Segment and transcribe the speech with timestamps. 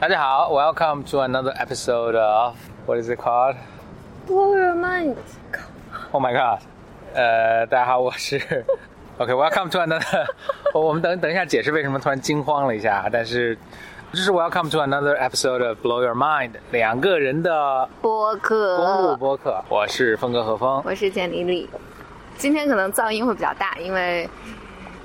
[0.00, 2.54] 大家好，Welcome to another episode of
[2.86, 3.56] what is it called?
[4.28, 5.16] Blow your mind.
[6.12, 6.62] Oh my god！
[7.14, 8.64] 呃，大家好，我是
[9.18, 10.24] OK，Welcome、to another
[10.72, 10.80] 我。
[10.82, 13.58] 我们等等一下解释为什么突然惊慌了一下，但是
[14.12, 19.60] 这是 Welcome to another episode of Blow Your Mind，两个人的播客公路播客。
[19.68, 21.68] 我是峰哥何峰，我是简丽丽。
[22.36, 24.30] 今天可能噪音会比较大，因为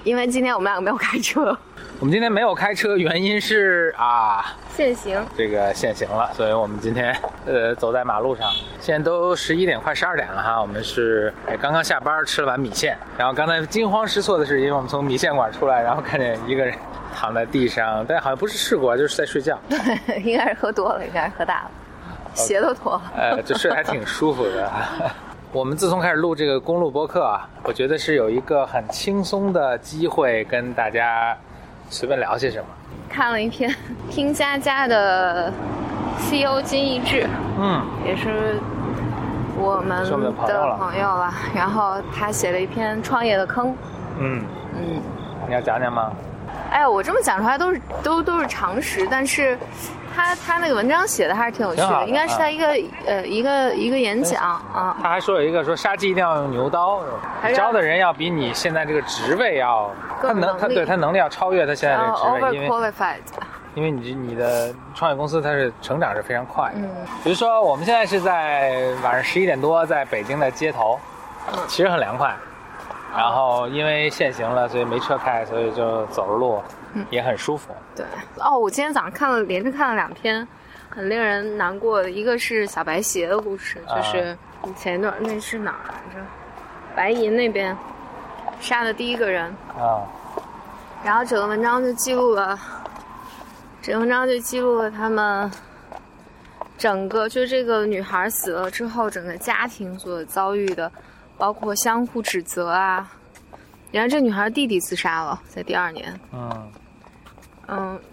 [0.04, 1.57] 因为今天我们两个没有开车。
[2.00, 8.50] 我们今天没有开车，原因是啊，限行，这个限行了，所以我们今天呃走在马路上。
[8.79, 11.31] 现在都十一点快十二点了哈，我们是
[11.61, 16.73] 刚刚下班吃了碗米线，然后刚才惊慌失措的是，因为我们从米线馆出来，然后看见一个人
[17.15, 19.59] 躺在地上，但好像不是事故，就是在睡觉。
[19.69, 21.71] 对，应该是喝多了，应该是喝大了，
[22.33, 23.01] 鞋都脱了。
[23.15, 24.71] 呃，就睡得还挺舒服的。
[25.53, 31.37] 我们自从开始录这个公路播客啊，我觉得是有一个很轻松的机会跟大家。
[31.89, 32.66] 随便聊些什么？
[33.09, 33.73] 看了一篇
[34.09, 35.52] 听佳佳的
[36.19, 37.28] CEO 金一志，
[37.59, 38.59] 嗯，也是
[39.58, 40.04] 我们
[40.48, 41.34] 的朋友了。
[41.54, 43.76] 然后他写了一篇创业的坑，
[44.20, 44.44] 嗯
[44.76, 45.02] 嗯，
[45.48, 46.11] 你要讲讲吗？
[46.72, 49.58] 哎，我这么讲出来都是都都是常识，但是。
[50.16, 52.67] 他他那个文章写的还是挺有趣的，应该是他一个
[53.06, 54.95] 呃一个一个演讲啊。
[55.02, 57.02] 他还说有一个说杀鸡一定要用牛刀，
[57.55, 59.89] 招的人要比你现在这个职位要
[60.22, 62.70] 他能他对他能力要超越他现在这个职位，因为
[63.75, 66.75] 因为你你的创业公司它是成长是非常快的。
[66.75, 66.89] 嗯，
[67.23, 71.00] 比如说我们现在是在晚上十一点多在北京的街头，
[71.67, 72.36] 其实很凉快，
[73.17, 76.61] 然后因为限行了，所以没车开，所以就走着路。
[77.09, 77.73] 也很舒服。
[77.95, 78.05] 对
[78.38, 80.47] 哦，我今天早上看了，连着看了两篇，
[80.89, 82.09] 很令人难过的。
[82.11, 84.38] 一个是小白鞋的故事，就是
[84.75, 86.25] 前一段那是哪儿来着？
[86.95, 87.75] 白银那边
[88.59, 89.45] 杀的第一个人
[89.77, 90.05] 啊。
[91.03, 92.58] 然后整个文章就记录了，
[93.81, 95.52] 整个文章就记录了他们
[96.77, 100.91] 整个，就这个女孩死了之后，整个家庭所遭遇的，
[101.38, 103.11] 包括相互指责啊。
[103.92, 106.20] 然后这女孩弟弟自杀了，在第二年。
[106.32, 106.71] 嗯。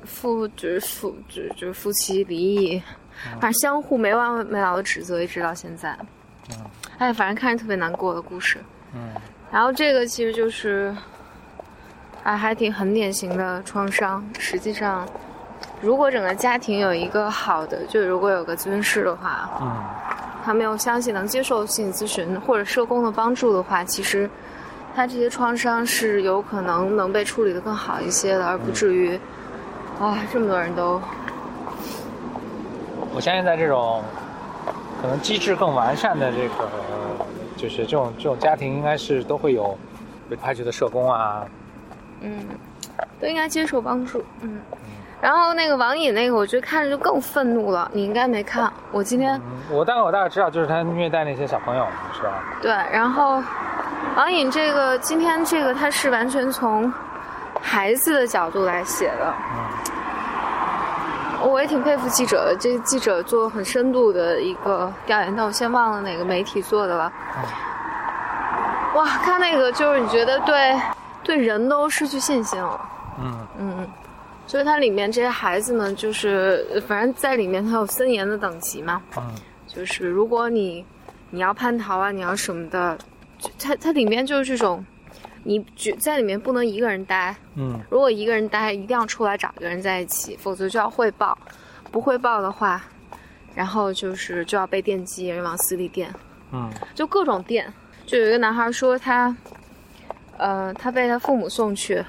[0.01, 2.83] 嗯，夫就是夫就就是夫妻离异，
[3.41, 5.97] 反正相互没完没了的指责，一直到现在。
[6.51, 6.57] 嗯，
[6.99, 8.59] 哎，反正看着特别难过的故事。
[8.95, 9.01] 嗯，
[9.53, 10.95] 然后这个其实就是，
[12.25, 14.25] 啊，还挺很典型的创伤。
[14.39, 15.07] 实际上，
[15.81, 19.85] 如果整个家庭有一个好的，就如果有个咨询师的话，嗯，
[20.45, 24.29] 他没有相信能接受心理咨询或者社工的帮助的话，其实
[24.97, 29.21] 他这些创伤是有可能能被处理的更好一些的，而不至于。
[30.01, 30.99] 啊，这么多人都，
[33.15, 34.03] 我相信在这种
[35.03, 36.71] 可能机制更完善的这个，
[37.55, 39.77] 就是这种这种家庭，应该是都会有
[40.31, 41.45] 被派去的社工啊，
[42.23, 42.47] 嗯，
[43.21, 44.59] 都应该接受帮助，嗯。
[45.21, 47.91] 然后那个网瘾那个，我觉得看着就更愤怒了。
[47.93, 49.39] 你应该没看，我今天
[49.71, 51.87] 我大概我大概知道，就是他虐待那些小朋友，
[52.17, 52.43] 是吧？
[52.63, 53.43] 对，然后
[54.17, 56.91] 网瘾这个今天这个他是完全从。
[57.63, 59.35] 孩子的角度来写的，
[61.43, 62.57] 我也挺佩服记者的。
[62.57, 67.13] 这记者做很深度的一个调研，但我先忘了哪个媒体做的了。
[68.95, 70.79] 哇，看那个就是你觉得对
[71.23, 72.81] 对人都失去信心了。
[73.21, 73.89] 嗯嗯，
[74.47, 79.01] 就是它里面这些孩子们，就是反正在里面它有森严的等级嘛。
[79.17, 79.23] 嗯，
[79.67, 80.85] 就是如果你
[81.31, 82.99] 你要叛逃啊，你要什么的，
[83.59, 84.85] 它它里面就是这种。
[85.43, 91.37] 你只在里面不能一个人待，嗯，如果一个人待，一定要出来找一个人在一起，否则就要汇报，
[91.91, 92.83] 不汇报的话，
[93.55, 96.13] 然后就是就要被电击，往死里电，
[96.53, 97.73] 嗯，就各种电。
[98.07, 99.35] 就有一个男孩说他，
[100.37, 102.05] 呃，他被他父母送去，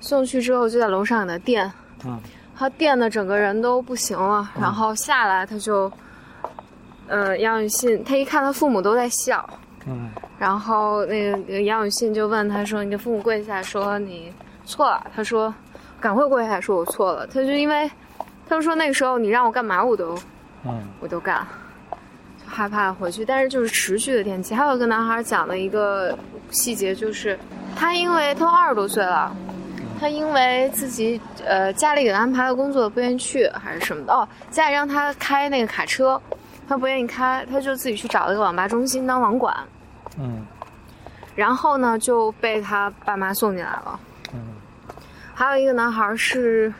[0.00, 1.72] 送去之后就在楼上给他电，
[2.04, 2.20] 嗯，
[2.54, 5.90] 他电的整个人都不行了，然后下来他就，
[7.08, 9.48] 呃，杨雨欣，他一看他父母都在笑。
[9.86, 14.32] 嗯，然后那个杨永信就问他说：“你的父母跪下说你
[14.64, 15.52] 错了。”他说
[16.00, 17.90] ：“赶快跪下说我错了。”他就因为，
[18.48, 20.16] 他就说那个时候你让我干嘛我都，
[20.64, 21.44] 嗯，我都干，
[21.90, 23.24] 就害怕回去。
[23.24, 24.54] 但是就是持续的天气。
[24.54, 26.16] 还有一个男孩讲的一个
[26.50, 27.36] 细节，就是
[27.74, 29.34] 他因为他二十多岁了，
[29.98, 36.20] 他因为自己呃家里给他安排的工作不愿意去还是什么的哦，家里让他开那个卡车。
[36.68, 39.54] 他不愿意开，他就自己去找了一个网吧中心当网管。
[40.18, 40.46] 嗯，
[41.34, 44.00] 然后呢就被他爸妈送进来了。
[44.32, 44.40] 嗯，
[45.34, 46.72] 还有一个男孩是，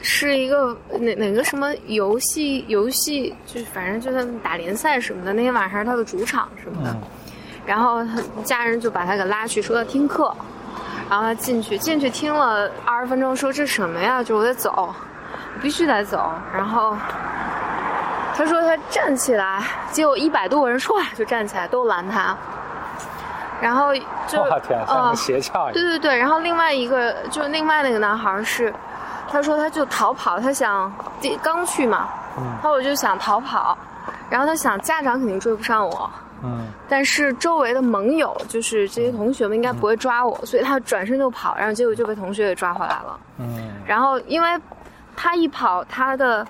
[0.00, 5.32] 是一个哪哪个什么游戏游戏，就是反正就在打联赛什么的。
[5.32, 6.96] 那天晚上是他的主场什么的，
[7.66, 10.34] 然后他家人就把他给拉去，说要听课。
[11.08, 14.22] 然后他进去进去听了二十分钟，说这什么呀？
[14.22, 14.94] 就我得走。
[15.62, 16.30] 必须得走。
[16.54, 16.94] 然后
[18.38, 22.36] 他说他站起来，结果一百多个人唰就站起来都拦他。
[23.58, 23.94] 然后
[24.26, 24.42] 就
[24.86, 25.70] 啊，邪教。
[25.72, 28.72] 对对对，然后另外一个就另外那个男孩是，
[29.30, 30.92] 他说他就逃跑，他想
[31.42, 32.08] 刚去嘛，
[32.62, 33.76] 他我就想逃跑，
[34.28, 36.10] 然后他想家长肯定追不上我。
[36.44, 43.18] 嗯，但是周围的盟友，就是这些同学们应该不会抓我，所以他转身就跑，然后结果就被同学给抓回来了。
[43.38, 44.50] 嗯，然后因为
[45.16, 46.46] 他一跑，他的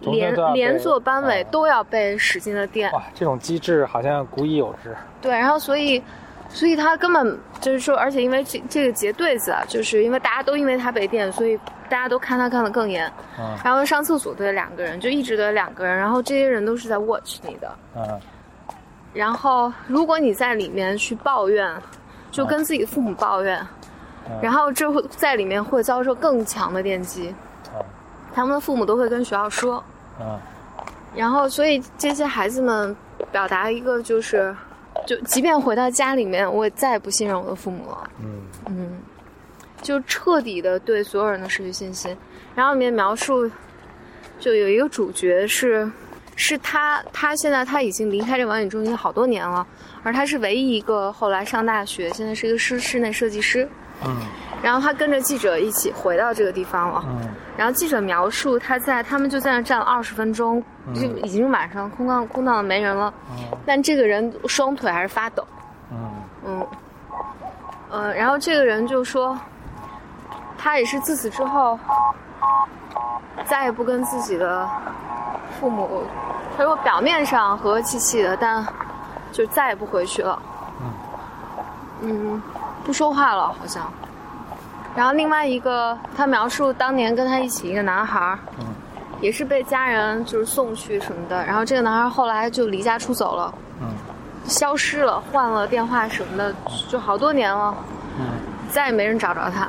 [0.00, 2.90] 连连坐班委都要被使劲的电。
[2.92, 4.96] 哇，这种机制好像古已有之。
[5.20, 6.02] 对，然后所以，
[6.48, 11.58] 所以他根本就是说，而且因为这这个结对子啊，就是因为大家都因为他被电，所以
[11.88, 13.10] 大家都看他看得更严。
[13.38, 17.70] 嗯，然后上厕所都得两个人，就一直得两个人，然后这些人都是在 watch 你的。
[17.96, 18.20] 嗯。
[19.14, 21.74] 然后，如果你在里面去抱怨，
[22.30, 23.66] 就跟自己父母抱怨，
[24.42, 27.34] 然后这会在里面会遭受更强的电击。
[28.34, 29.82] 他们的父母都会跟学校说。
[31.14, 32.96] 然后，所以这些孩子们
[33.32, 34.54] 表达一个就是，
[35.06, 38.10] 就即便回到家里面，我也再也不信任我的父母了。
[38.20, 38.98] 嗯嗯，
[39.80, 42.16] 就彻底的对所有人都失去信心。
[42.54, 43.50] 然后里面描述，
[44.38, 45.90] 就有一个主角是。
[46.40, 49.66] 是他，他现在他已经离开这网瘾中心好多年了，
[50.04, 53.68] 而他是唯一一个后来上大学，现在是一个室室内设计师。
[54.06, 54.16] 嗯，
[54.62, 57.04] 然后他跟着记者一起回到这个地方了。
[57.06, 60.62] 嗯，然后记者描述他在他们就在那站了二十分钟，
[60.94, 63.12] 就已经晚上空荡空荡的没人了。
[63.30, 65.46] 嗯，但这个人双腿还是发抖。
[65.90, 66.10] 嗯
[66.44, 66.66] 嗯，
[67.90, 69.38] 呃，然后这个人就说，
[70.58, 71.78] 他也是自此之后
[73.44, 74.68] 再也不跟自己的
[75.58, 76.02] 父母。
[76.56, 78.66] 他说表面上和和气气的，但
[79.30, 80.42] 就再也不回去了。
[80.82, 82.42] 嗯，嗯，
[82.84, 83.88] 不说话了，好像。
[84.96, 88.66] 然后另外一个，他描述当年跟他一起一个男孩，嗯，
[89.20, 91.44] 也是被家人就是送去什么的。
[91.44, 93.88] 然后这个男孩后来就离家出走了，嗯，
[94.44, 96.54] 消失了，换了电话什么的，
[96.88, 97.74] 就好多年了，
[98.18, 98.26] 嗯，
[98.70, 99.68] 再也没人找着他。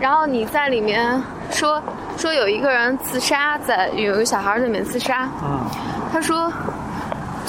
[0.00, 1.22] 然后你在里面
[1.52, 1.80] 说
[2.16, 5.28] 说有一个人自杀，在有一个小孩在里面自杀。
[5.44, 5.60] 嗯，
[6.12, 6.52] 他说，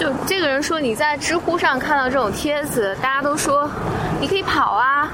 [0.03, 3.69] 就这个人说你在知乎上看到这种帖子，大家都说
[4.19, 5.07] 你可以跑啊，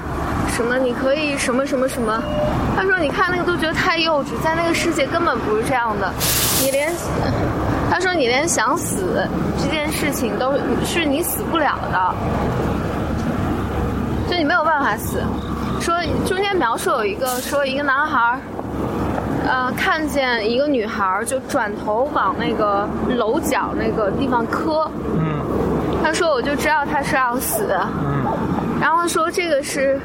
[0.52, 2.20] 什么你可以什么什么什么。
[2.76, 6.12] 他说你看那个都觉得太幼稚，在那个世界根本不是这样的。
[6.60, 6.92] 你连
[7.88, 9.24] 他说你连想死
[9.62, 10.54] 这件事情都
[10.84, 12.14] 是你死不了的，
[14.28, 15.22] 就你没有办法死。
[15.80, 15.94] 说
[16.26, 18.40] 中间描述有一个说一个男孩，
[19.50, 24.88] 呃，看见一个女孩就转头往那个楼角那个地方磕。
[25.18, 25.40] 嗯。
[26.04, 27.66] 他说我就知道他是要死。
[27.68, 28.24] 嗯。
[28.80, 29.98] 然后说这个是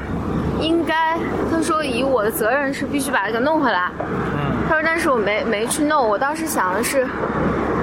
[0.60, 1.16] 应该，
[1.48, 3.88] 他说以我的责任是必须把他给弄回来。
[4.00, 4.56] 嗯。
[4.68, 7.06] 他说但是我没没去弄，我当时想的是。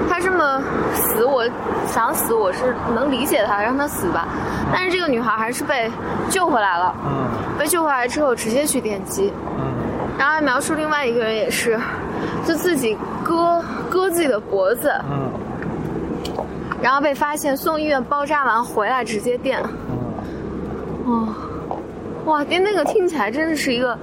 [0.09, 0.61] 他这么
[0.93, 1.43] 死，我
[1.87, 4.27] 想死，我是能理解他，让他死吧。
[4.71, 5.89] 但是这个女孩还是被
[6.29, 6.93] 救回来了。
[7.05, 7.25] 嗯。
[7.57, 9.31] 被救回来之后，直接去电击。
[10.13, 10.17] 嗯。
[10.17, 11.79] 然后还描述另外一个人也是，
[12.45, 14.91] 就自己割割自己的脖子。
[15.09, 15.31] 嗯。
[16.81, 19.61] 然后被发现送医院包扎完回来直接电。
[21.05, 21.05] 嗯。
[21.05, 21.35] 哦，
[22.25, 23.97] 哇，那那个听起来真的是一个。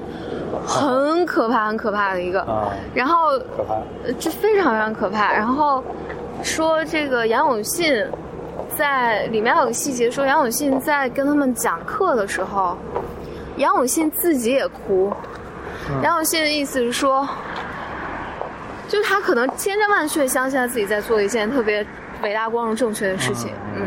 [0.67, 2.45] 很可怕，很可怕的一个，
[2.93, 3.77] 然后，可怕，
[4.19, 5.33] 这非常非常可怕。
[5.33, 5.83] 然后
[6.43, 8.05] 说这个杨永信
[8.77, 12.77] 在里面有个细节，说杨永信在跟他们讲课的时候，
[13.57, 15.11] 杨永信自己也哭。
[16.03, 17.29] 杨永信的意思是说，
[18.89, 21.87] 就他可能千真万确相信自己在做一件特别
[22.23, 23.87] 伟大、光荣、正确的事情，嗯，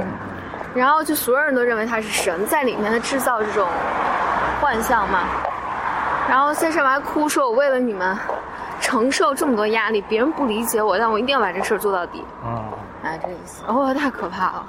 [0.74, 3.68] 然后就所有人都认为他是神，在里面的制造这种
[4.62, 5.22] 幻象嘛。
[6.30, 8.18] 然后在上面还哭说：“我为了你们
[8.80, 12.64] 承受这么多压力，别人不理解我，但我一定要把这事儿做到底。”啊，
[13.04, 13.62] 哎，这意思。
[13.68, 14.66] 哦，太可怕了。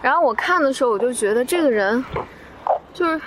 [0.00, 2.02] 然后我看的时候，我就觉得这个人，
[2.94, 3.20] 就是，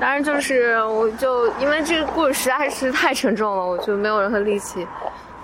[0.00, 4.86] 当然就是，我就因为这个故事实在是太沉重了，我就没有任何力气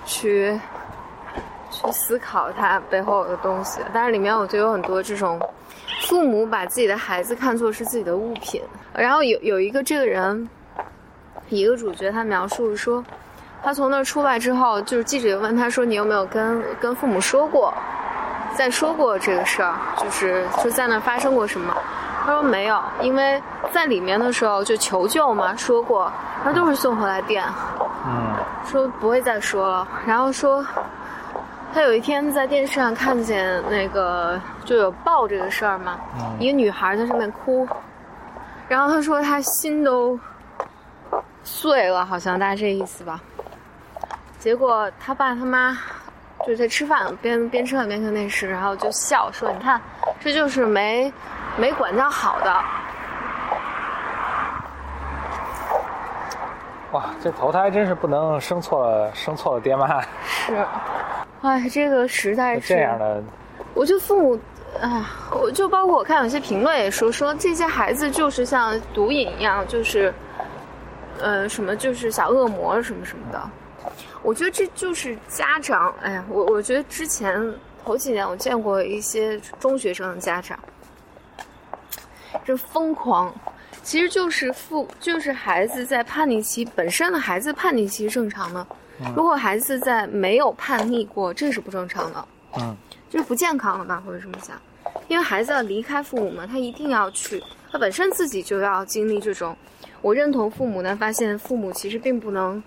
[0.07, 0.59] 去
[1.71, 3.81] 去思考它背后的东西。
[3.93, 5.41] 但是里面我就有很多这种。
[6.07, 8.61] 父母把自己的孩子看作是自己的物品，
[8.95, 10.49] 然后有有一个这个人，
[11.49, 13.03] 一个主角，他描述说，
[13.63, 17.73] 他从那儿出来之后，就是记者问他说：“你有没有跟跟父母说过，
[18.55, 19.75] 再说过这个事儿？
[19.97, 21.75] 就是就在那儿发生过什么？”
[22.25, 26.11] 他说没有，因为在里面的时候就求救嘛，说过，
[26.43, 27.45] 他都是送回来电，
[28.07, 28.35] 嗯，
[28.67, 30.65] 说不会再说了，然后说。
[31.75, 35.99] 他有一天在电视上看见那个就有报这个事儿嘛，
[36.39, 37.67] 一个女孩在上面哭，
[38.69, 40.17] 然后他说他心都
[41.43, 43.21] 碎了，好像大概这意思吧。
[44.39, 45.77] 结果他爸他妈
[46.47, 49.81] 就在吃饭，边边吃饭边看电视，然后就笑说：“你看，
[50.21, 51.13] 这就是没
[51.57, 52.55] 没管教好的。”
[56.93, 60.01] 哇，这投胎真是不能生错了，生错了爹妈。
[60.25, 60.65] 是，
[61.43, 63.21] 哎，这个实在是这样的。
[63.75, 64.39] 我就父母，
[64.81, 70.15] 哎，我就包括我看有些评论也说说这些孩子就是像毒瘾一样，就是，
[71.21, 73.43] 呃，什么就是小恶魔什么什么的。
[74.23, 77.53] 我觉得这就是家长，哎呀，我我觉得之前
[77.85, 80.57] 头几年我见过一些中学生的家长，
[82.45, 83.35] 这疯狂。
[83.83, 88.67] 其实就是父，就是孩子在叛逆期本身的孩子叛逆期是正常的，
[89.15, 92.75] 如果孩子在没有叛逆过，这是不正常的，嗯，
[93.11, 94.57] 就是不健康的吧，或者这么讲，
[95.07, 99.55] 因为孩子要离开父母嘛，他一定要去，他本身自己就要经历这种，
[100.01, 102.63] 我认同父母，但发现父母其实并不能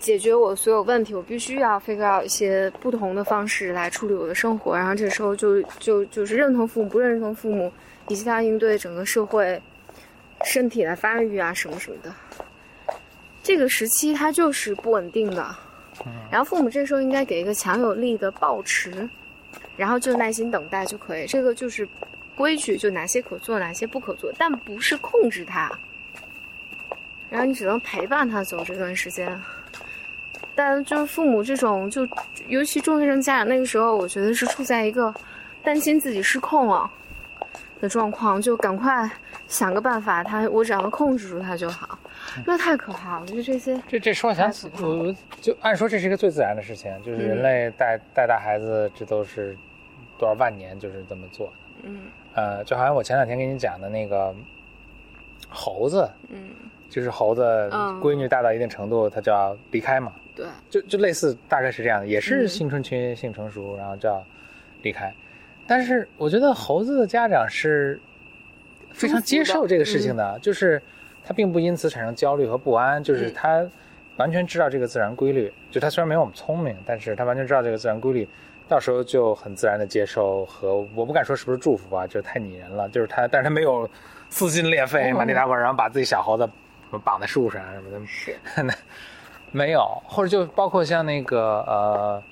[0.00, 7.72] 解决我所有问题，我必须要 figure out 一些不同的方式来处理我的生活，然后这时候就就就是认同父母，不认同父母，
[8.08, 9.62] 以及他应对整个社会。
[10.46, 12.10] 身体的发育啊，什么什么的，
[13.42, 15.54] 这个时期他就是不稳定的。
[16.30, 19.06] 然后父母这时候应该给一个强有力的抱持，
[19.76, 21.26] 然后就耐心等待就可以。
[21.26, 21.86] 这个就是
[22.34, 25.70] 规矩，就哪些可做，哪些不可做，但不是控制他。
[27.28, 29.38] 然后你只能陪伴他走这段时间。
[30.60, 32.06] 但就是父母这种，就
[32.48, 35.14] 尤其中学生家长那个时候，我觉得是处在一个
[35.64, 36.90] 担心自己失控了
[37.80, 39.10] 的状况，就赶快。
[39.48, 41.98] 想个办法，他我只要能控制住他就好，
[42.46, 43.22] 那太可怕了。
[43.22, 49.58] 我觉得这些这这说想起，我就按说这是一个最自然的事情，就是人类带带大孩子，这都是
[50.20, 51.52] 多少万年就是这么做的。
[51.82, 52.02] 嗯，
[52.34, 54.32] 呃，就好像我前两天跟你讲的那个
[55.48, 56.50] 猴子，嗯，
[56.88, 57.42] 就是猴子
[58.00, 60.12] 闺女大到一定程度，它就要离开嘛。
[60.40, 64.24] 对，就就类似大概是这样的，也是青春期性成熟，然后就要
[64.82, 65.12] 离开。
[65.66, 68.00] 但是我觉得猴子的家长是。
[68.92, 70.82] 非常接受这个事情的，就是
[71.24, 73.64] 他并不因此产生焦虑和不安，就是他
[74.16, 75.50] 完全知道这个自然规律。
[75.70, 78.28] 就他虽然没有我们聪明，但是他完全知道这个自然规律，
[78.68, 82.88] 到时候就很自然的接受和我不敢说是不是祝福吧，就是太拟人了。
[82.88, 83.88] 就是他，但是他没有
[84.28, 86.46] 撕心裂肺、满地打滚，然后把自己小猴子
[87.04, 88.36] 绑在树上什么的，是
[89.52, 89.86] 没有。
[90.06, 92.22] 或者就包括像那个呃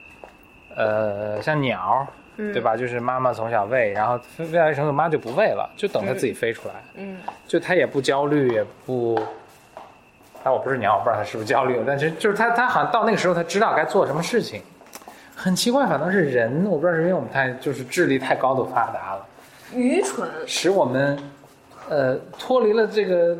[0.76, 2.06] 呃像鸟。
[2.52, 2.76] 对吧？
[2.76, 6.74] 就是妈妈从小喂，然后飞飞来程度，妈就不喂了，就等它自己飞出来。
[6.94, 9.20] 嗯，就它也不焦虑，也不……
[10.44, 11.82] 但我不是鸟，我不知道它是不是焦虑。
[11.84, 14.62] 但是就是它，它好像到那个时候，它知道该做什么事情。
[15.34, 19.26] 很奇怪，反倒是人，我不知道是因为我们太就是智力太高度发达了，
[19.74, 21.18] 愚蠢，使我们
[21.88, 23.36] 呃脱离了这个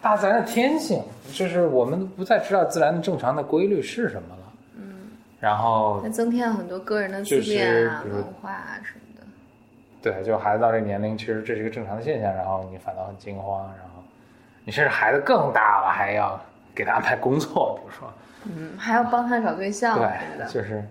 [0.00, 1.02] 大自然的天性，
[1.32, 4.52] 就是我们不再知道自然的正常的规律是什么了。
[4.76, 4.94] 嗯
[5.40, 9.26] 然后，那增添了很多个人的自恋啊、文化啊什么的。
[10.02, 12.34] 对，就孩子到这个年龄，其实这是一个正常的现象。
[12.34, 14.02] 然后你反倒很惊慌，然后
[14.64, 16.40] 你甚至孩子更大了，还要
[16.74, 18.12] 给他安排工作，比如说，
[18.44, 20.84] 嗯，还要帮他找对象，对，就是，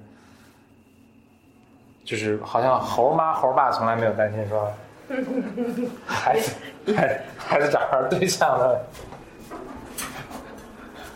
[2.06, 4.72] 就是好像猴妈猴爸从来没有担心说，
[6.08, 6.56] 孩子
[6.96, 8.82] 孩孩子找着对象的。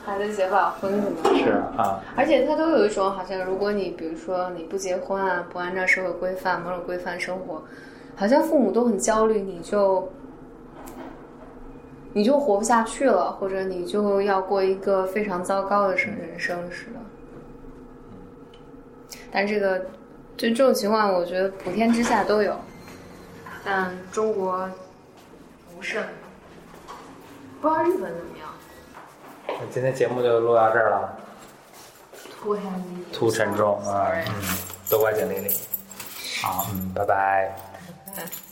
[0.03, 7.63] 孩子结不了婚什么的，是啊，而且他都有一种好像，如果你比如说你不结婚啊，不按照社会规范、某种规范生活，
[8.15, 10.11] 好像父母都很焦虑，你就
[12.13, 16.99] 你就活不下去了，或者你就要过一个非常糟糕的生人生似的。
[19.31, 19.79] 但这个
[20.35, 22.53] 就这种情况，我觉得普天之下都有，
[23.63, 24.67] 但中国
[25.81, 25.99] 不是，
[27.59, 28.47] 不知道日本怎么样。
[29.47, 31.17] 那今天节目就录到这儿了
[32.39, 34.57] ，too heavy，too 沉重啊，嗯，
[34.87, 35.57] 多怪简历里，
[36.39, 37.55] 好，嗯，拜拜。
[38.05, 38.50] 拜拜。